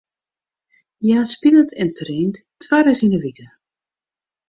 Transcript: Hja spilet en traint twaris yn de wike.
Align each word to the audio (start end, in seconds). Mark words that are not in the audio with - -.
Hja 1.05 1.19
spilet 1.31 1.71
en 1.81 1.89
traint 1.99 2.35
twaris 2.61 3.01
yn 3.05 3.11
de 3.13 3.19
wike. 3.23 3.47